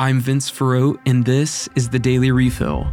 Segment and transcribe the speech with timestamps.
[0.00, 2.90] I'm Vince Farrow, and this is the Daily Refill.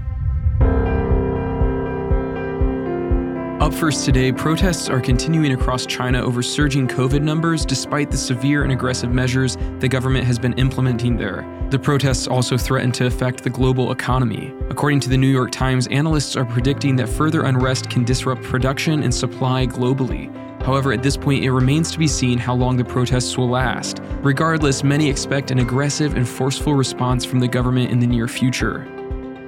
[3.62, 8.64] Up first today, protests are continuing across China over surging COVID numbers despite the severe
[8.64, 11.48] and aggressive measures the government has been implementing there.
[11.70, 14.54] The protests also threaten to affect the global economy.
[14.70, 19.04] According to the New York Times, analysts are predicting that further unrest can disrupt production
[19.04, 20.30] and supply globally.
[20.68, 24.02] However, at this point, it remains to be seen how long the protests will last.
[24.22, 28.82] Regardless, many expect an aggressive and forceful response from the government in the near future.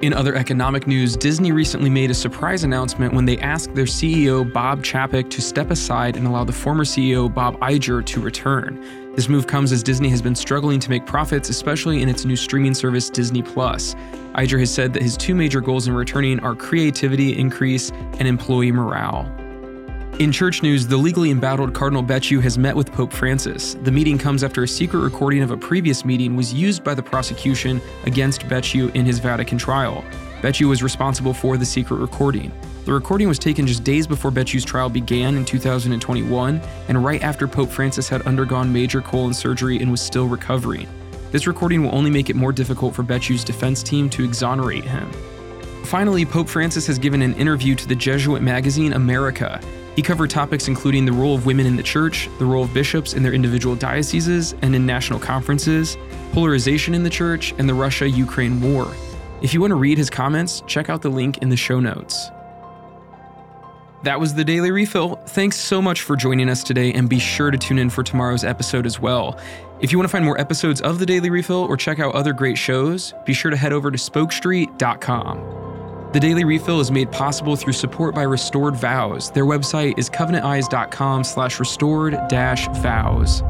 [0.00, 4.50] In other economic news, Disney recently made a surprise announcement when they asked their CEO
[4.50, 8.82] Bob Chapek to step aside and allow the former CEO Bob Iger to return.
[9.14, 12.36] This move comes as Disney has been struggling to make profits, especially in its new
[12.36, 13.94] streaming service Disney Plus.
[14.36, 18.72] Iger has said that his two major goals in returning are creativity increase and employee
[18.72, 19.30] morale.
[20.20, 23.72] In church news, the legally embattled Cardinal Becciu has met with Pope Francis.
[23.84, 27.02] The meeting comes after a secret recording of a previous meeting was used by the
[27.02, 30.04] prosecution against Becciu in his Vatican trial.
[30.42, 32.52] Becciu was responsible for the secret recording.
[32.84, 37.48] The recording was taken just days before Becciu's trial began in 2021 and right after
[37.48, 40.86] Pope Francis had undergone major colon surgery and was still recovering.
[41.30, 45.10] This recording will only make it more difficult for Becciu's defense team to exonerate him.
[45.84, 49.58] Finally, Pope Francis has given an interview to the Jesuit magazine America.
[49.96, 53.14] He covered topics including the role of women in the church, the role of bishops
[53.14, 55.96] in their individual dioceses and in national conferences,
[56.32, 58.92] polarization in the church, and the Russia Ukraine war.
[59.42, 62.30] If you want to read his comments, check out the link in the show notes.
[64.02, 65.16] That was the Daily Refill.
[65.26, 68.44] Thanks so much for joining us today, and be sure to tune in for tomorrow's
[68.44, 69.38] episode as well.
[69.80, 72.32] If you want to find more episodes of the Daily Refill or check out other
[72.32, 75.69] great shows, be sure to head over to spokestreet.com.
[76.12, 79.30] The Daily Refill is made possible through support by Restored Vows.
[79.30, 83.44] Their website is covenanteyes.com slash restored dash vows.